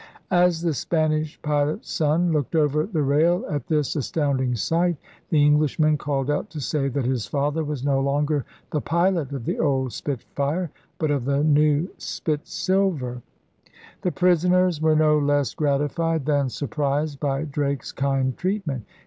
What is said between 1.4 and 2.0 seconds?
pilot's